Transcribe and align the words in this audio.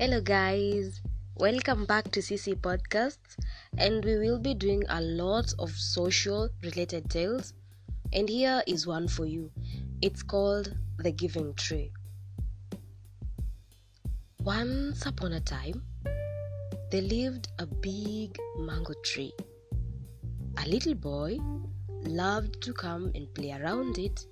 Hello, 0.00 0.20
guys. 0.20 1.02
Welcome 1.38 1.84
back 1.84 2.12
to 2.12 2.20
CC 2.20 2.54
Podcasts, 2.54 3.34
and 3.78 4.04
we 4.04 4.16
will 4.16 4.38
be 4.38 4.54
doing 4.54 4.84
a 4.88 5.00
lot 5.00 5.52
of 5.58 5.72
social 5.72 6.48
related 6.62 7.10
tales. 7.10 7.52
And 8.12 8.28
here 8.28 8.62
is 8.68 8.86
one 8.86 9.08
for 9.08 9.24
you. 9.26 9.50
It's 10.00 10.22
called 10.22 10.72
The 10.98 11.10
Giving 11.10 11.52
Tree. 11.54 11.90
Once 14.44 15.04
upon 15.04 15.32
a 15.32 15.40
time, 15.40 15.82
there 16.92 17.02
lived 17.02 17.48
a 17.58 17.66
big 17.66 18.38
mango 18.56 18.94
tree. 19.02 19.32
A 20.64 20.68
little 20.68 20.94
boy 20.94 21.38
loved 22.04 22.62
to 22.62 22.72
come 22.72 23.10
and 23.16 23.34
play 23.34 23.50
around 23.50 23.98
it 23.98 24.26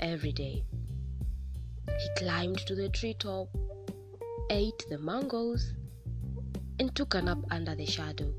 every 0.00 0.32
day. 0.32 0.64
He 1.86 2.08
climbed 2.16 2.58
to 2.66 2.74
the 2.74 2.88
treetop 2.88 3.48
ate 4.50 4.84
the 4.88 4.98
mangoes, 4.98 5.72
and 6.78 6.94
took 6.94 7.14
a 7.14 7.22
nap 7.22 7.38
under 7.50 7.74
the 7.74 7.86
shadow. 7.86 8.32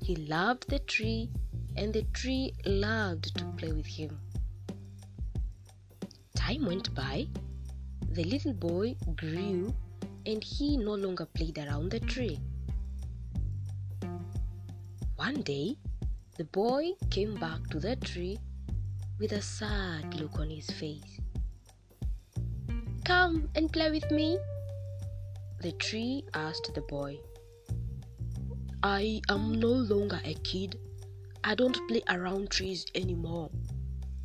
He 0.00 0.16
loved 0.16 0.68
the 0.68 0.78
tree, 0.80 1.30
and 1.76 1.92
the 1.92 2.02
tree 2.12 2.52
loved 2.64 3.36
to 3.36 3.44
play 3.56 3.72
with 3.72 3.86
him. 3.86 4.18
Time 6.34 6.66
went 6.66 6.94
by, 6.94 7.28
the 8.10 8.24
little 8.24 8.54
boy 8.54 8.96
grew, 9.16 9.74
and 10.26 10.42
he 10.42 10.76
no 10.76 10.94
longer 10.94 11.26
played 11.26 11.58
around 11.58 11.90
the 11.90 12.00
tree. 12.00 12.38
One 15.16 15.42
day, 15.42 15.76
the 16.36 16.44
boy 16.44 16.92
came 17.10 17.34
back 17.34 17.68
to 17.70 17.80
the 17.80 17.96
tree 17.96 18.38
with 19.18 19.32
a 19.32 19.42
sad 19.42 20.14
look 20.14 20.38
on 20.38 20.48
his 20.48 20.70
face. 20.70 21.20
Come 23.04 23.48
and 23.54 23.72
play 23.72 23.90
with 23.90 24.10
me, 24.10 24.38
the 25.60 25.72
tree 25.72 26.24
asked 26.34 26.72
the 26.74 26.80
boy. 26.82 27.18
I 28.82 29.20
am 29.28 29.58
no 29.58 29.70
longer 29.70 30.20
a 30.24 30.34
kid. 30.34 30.78
I 31.42 31.56
don't 31.56 31.76
play 31.88 32.02
around 32.08 32.50
trees 32.50 32.86
anymore, 32.94 33.50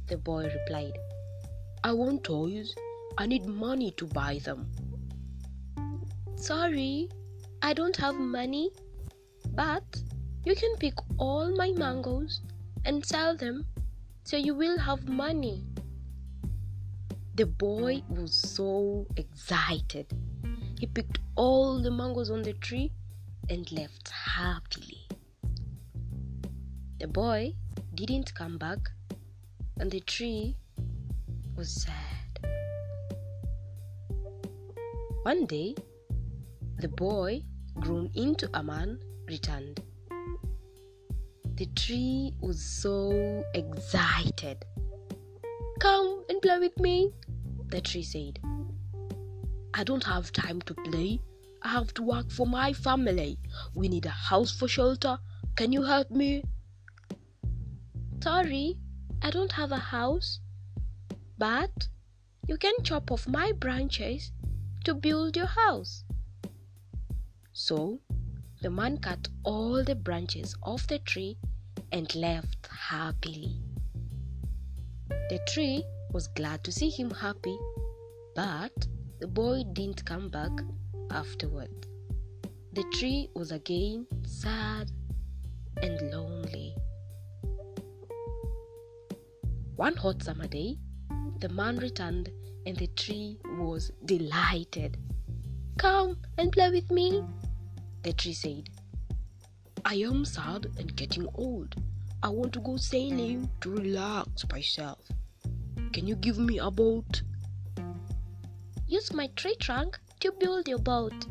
the 0.07 0.17
boy 0.17 0.43
replied. 0.43 0.97
I 1.83 1.91
want 1.93 2.23
toys. 2.23 2.75
I 3.17 3.25
need 3.25 3.45
money 3.47 3.91
to 3.97 4.05
buy 4.05 4.39
them. 4.43 4.69
Sorry, 6.35 7.09
I 7.63 7.73
don't 7.73 7.95
have 7.97 8.15
money, 8.15 8.71
but 9.55 9.83
you 10.45 10.55
can 10.55 10.75
pick 10.77 10.93
all 11.17 11.55
my 11.55 11.71
mangoes 11.71 12.41
and 12.85 13.05
sell 13.05 13.35
them 13.35 13.65
so 14.23 14.37
you 14.37 14.53
will 14.53 14.77
have 14.77 15.07
money. 15.07 15.65
The 17.35 17.47
boy 17.47 18.03
was 18.09 18.33
so 18.33 19.07
excited. 19.17 20.07
He 20.83 20.87
picked 20.87 21.19
all 21.37 21.81
the 21.81 21.89
mangoes 21.89 22.29
on 22.29 22.41
the 22.41 22.51
tree 22.51 22.91
and 23.49 23.71
left 23.71 24.09
happily. 24.09 25.07
The 26.99 27.07
boy 27.07 27.53
didn't 27.95 28.35
come 28.35 28.57
back, 28.57 28.91
and 29.79 29.89
the 29.89 30.01
tree 30.01 30.57
was 31.55 31.71
sad. 31.85 32.51
One 35.21 35.45
day, 35.45 35.73
the 36.79 36.89
boy, 36.89 37.43
grown 37.79 38.11
into 38.13 38.49
a 38.53 38.61
man, 38.61 38.99
returned. 39.25 39.79
The 41.55 41.67
tree 41.77 42.33
was 42.41 42.61
so 42.61 43.45
excited. 43.53 44.65
Come 45.79 46.25
and 46.27 46.41
play 46.41 46.59
with 46.59 46.77
me, 46.77 47.13
the 47.69 47.79
tree 47.79 48.03
said. 48.03 48.37
I 49.75 49.83
don't 49.83 50.03
have 50.03 50.31
time 50.31 50.61
to 50.63 50.73
play. 50.73 51.19
I 51.63 51.69
have 51.69 51.93
to 51.95 52.03
work 52.03 52.29
for 52.29 52.45
my 52.45 52.73
family. 52.73 53.39
We 53.73 53.87
need 53.87 54.05
a 54.05 54.09
house 54.09 54.51
for 54.51 54.67
shelter. 54.67 55.17
Can 55.55 55.71
you 55.71 55.83
help 55.83 56.11
me? 56.11 56.43
Sorry, 58.21 58.77
I 59.21 59.31
don't 59.31 59.53
have 59.53 59.71
a 59.71 59.77
house. 59.77 60.39
But 61.37 61.87
you 62.47 62.57
can 62.57 62.73
chop 62.83 63.11
off 63.11 63.27
my 63.27 63.51
branches 63.51 64.31
to 64.83 64.93
build 64.93 65.35
your 65.35 65.47
house. 65.47 66.03
So 67.53 67.99
the 68.61 68.69
man 68.69 68.97
cut 68.97 69.27
all 69.43 69.83
the 69.83 69.95
branches 69.95 70.55
off 70.61 70.87
the 70.87 70.99
tree 70.99 71.37
and 71.91 72.13
left 72.15 72.67
happily. 72.67 73.61
The 75.29 75.39
tree 75.47 75.83
was 76.11 76.27
glad 76.27 76.63
to 76.65 76.71
see 76.71 76.89
him 76.89 77.09
happy, 77.09 77.57
but 78.35 78.87
the 79.23 79.27
boy 79.27 79.63
didn't 79.71 80.03
come 80.03 80.27
back 80.27 80.51
afterward. 81.09 81.69
The 82.73 82.83
tree 82.93 83.29
was 83.33 83.53
again 83.53 84.05
sad 84.25 84.91
and 85.81 86.11
lonely. 86.11 86.75
One 89.77 89.95
hot 89.95 90.21
summer 90.21 90.47
day, 90.47 90.75
the 91.39 91.47
man 91.47 91.77
returned 91.77 92.31
and 92.65 92.75
the 92.75 92.87
tree 92.87 93.37
was 93.59 93.93
delighted. 94.03 94.97
Come 95.77 96.17
and 96.37 96.51
play 96.51 96.69
with 96.71 96.91
me, 96.91 97.23
the 98.01 98.11
tree 98.11 98.33
said. 98.33 98.71
I 99.85 99.95
am 99.95 100.25
sad 100.25 100.67
and 100.77 100.93
getting 100.97 101.29
old. 101.35 101.75
I 102.21 102.27
want 102.27 102.51
to 102.53 102.59
go 102.59 102.75
sailing 102.75 103.49
to 103.61 103.69
relax 103.69 104.45
myself. 104.51 104.99
Can 105.93 106.07
you 106.07 106.17
give 106.17 106.37
me 106.37 106.59
a 106.59 106.69
boat? 106.69 107.21
Use 108.93 109.11
my 109.11 109.25
tree 109.35 109.55
trunk 109.59 109.99
to 110.19 110.31
build 110.33 110.67
your 110.67 110.77
boat. 110.77 111.25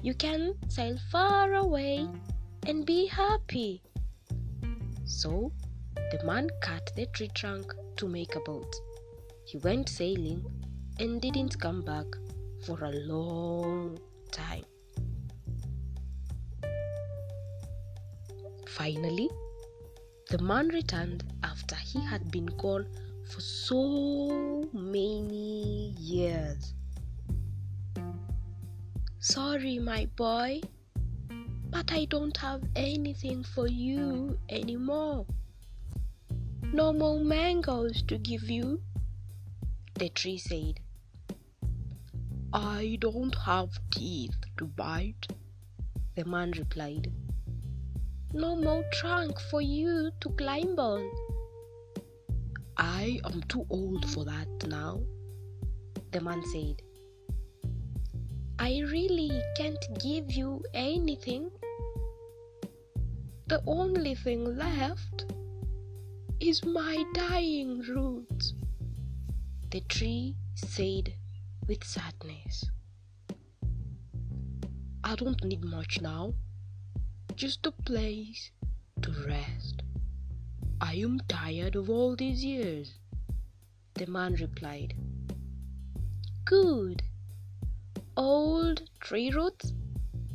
You 0.00 0.14
can 0.14 0.54
sail 0.68 0.96
far 1.10 1.52
away 1.52 2.08
and 2.66 2.86
be 2.86 3.04
happy. 3.04 3.82
So 5.04 5.52
the 5.94 6.24
man 6.24 6.48
cut 6.62 6.90
the 6.96 7.04
tree 7.04 7.28
trunk 7.34 7.74
to 7.96 8.08
make 8.08 8.34
a 8.34 8.40
boat. 8.40 8.74
He 9.44 9.58
went 9.58 9.90
sailing 9.90 10.42
and 11.00 11.20
didn't 11.20 11.60
come 11.60 11.82
back 11.82 12.06
for 12.64 12.82
a 12.82 12.92
long 12.92 13.98
time. 14.30 14.64
Finally, 18.68 19.28
the 20.30 20.38
man 20.38 20.68
returned 20.68 21.24
after 21.44 21.74
he 21.74 22.00
had 22.00 22.30
been 22.30 22.46
gone 22.46 22.86
for 23.28 23.42
so 23.42 24.66
many 24.72 25.94
years. 25.98 26.72
Sorry, 29.24 29.78
my 29.78 30.06
boy, 30.16 30.62
but 31.70 31.92
I 31.92 32.06
don't 32.06 32.36
have 32.38 32.60
anything 32.74 33.44
for 33.44 33.68
you 33.68 34.36
anymore. 34.48 35.26
No 36.72 36.92
more 36.92 37.20
mangoes 37.20 38.02
to 38.08 38.18
give 38.18 38.50
you, 38.50 38.82
the 39.94 40.08
tree 40.08 40.38
said. 40.38 40.80
I 42.52 42.98
don't 42.98 43.36
have 43.36 43.78
teeth 43.92 44.34
to 44.56 44.64
bite, 44.64 45.28
the 46.16 46.24
man 46.24 46.50
replied. 46.58 47.12
No 48.32 48.56
more 48.56 48.82
trunk 48.92 49.38
for 49.38 49.60
you 49.60 50.10
to 50.18 50.30
climb 50.30 50.76
on. 50.80 51.08
I 52.76 53.20
am 53.24 53.40
too 53.42 53.66
old 53.70 54.04
for 54.10 54.24
that 54.24 54.66
now, 54.66 55.00
the 56.10 56.20
man 56.20 56.42
said. 56.52 56.82
I 58.64 58.80
really 58.92 59.42
can't 59.56 59.84
give 59.98 60.30
you 60.30 60.62
anything. 60.72 61.50
The 63.48 63.60
only 63.66 64.14
thing 64.14 64.56
left 64.56 65.24
is 66.38 66.64
my 66.64 67.04
dying 67.12 67.80
roots, 67.80 68.54
the 69.72 69.80
tree 69.80 70.36
said 70.54 71.12
with 71.66 71.82
sadness. 71.82 72.64
I 75.02 75.16
don't 75.16 75.42
need 75.42 75.64
much 75.64 76.00
now, 76.00 76.32
just 77.34 77.66
a 77.66 77.72
place 77.72 78.52
to 79.02 79.10
rest. 79.26 79.82
I 80.80 80.94
am 80.94 81.18
tired 81.26 81.74
of 81.74 81.90
all 81.90 82.14
these 82.14 82.44
years, 82.44 82.94
the 83.94 84.06
man 84.06 84.34
replied. 84.34 84.94
Good, 86.44 87.02
Old 88.14 88.82
tree 89.00 89.30
roots 89.30 89.72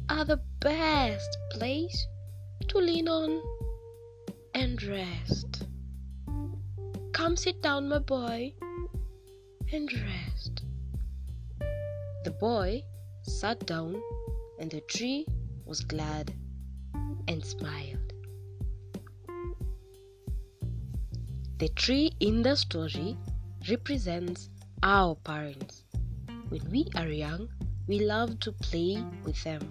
are 0.10 0.26
the 0.26 0.42
best 0.60 1.38
place 1.52 2.08
to 2.70 2.80
lean 2.80 3.08
on 3.08 3.40
and 4.56 4.82
rest. 4.82 5.68
Come 7.14 7.36
sit 7.36 7.62
down, 7.62 7.88
my 7.88 8.00
boy, 8.00 8.54
and 9.72 9.94
rest. 9.94 10.64
The 12.24 12.32
boy 12.32 12.84
sat 13.22 13.64
down, 13.68 14.02
and 14.60 14.72
the 14.72 14.82
tree 14.82 15.28
was 15.64 15.82
glad 15.82 16.34
and 17.28 17.46
smiled. 17.46 18.14
The 21.60 21.70
tree 21.70 22.12
in 22.20 22.42
the 22.42 22.56
story 22.56 23.18
represents 23.70 24.50
our 24.82 25.14
parents. 25.14 25.84
When 26.50 26.68
we 26.72 26.88
are 26.96 27.10
young, 27.10 27.50
we 27.88 28.00
love 28.00 28.40
to 28.42 28.52
play 28.52 29.04
with 29.24 29.42
them. 29.44 29.62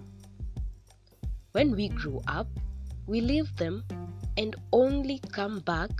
When 1.52 1.76
we 1.76 1.88
grow 1.88 2.22
up, 2.26 2.48
we 3.06 3.20
leave 3.20 3.54
them 3.56 3.84
and 4.36 4.56
only 4.72 5.20
come 5.32 5.60
back 5.60 5.90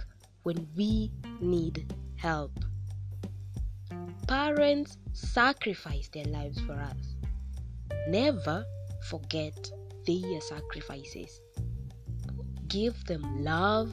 when 0.43 0.67
we 0.77 1.11
need 1.41 1.93
help. 2.17 2.53
Parents 4.27 4.99
sacrifice 5.13 6.09
their 6.09 6.25
lives 6.25 6.61
for 6.61 6.75
us. 6.75 7.15
Never 8.09 8.65
forget 9.09 9.71
their 10.07 10.41
sacrifices. 10.41 11.41
Give 12.69 13.03
them 13.05 13.45
love 13.45 13.91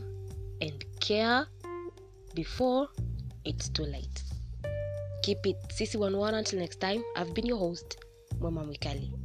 and 0.61 0.83
care 0.99 1.45
before 2.33 2.87
it's 3.45 3.69
too 3.69 3.83
late. 3.83 4.23
Keep 5.23 5.45
it 5.45 5.57
Sisi 5.69 5.97
One 5.97 6.17
One 6.17 6.33
until 6.33 6.59
next 6.59 6.79
time. 6.81 7.03
I've 7.15 7.33
been 7.33 7.45
your 7.45 7.57
host, 7.57 8.02
Mama 8.43 8.63
Mikali. 8.67 9.22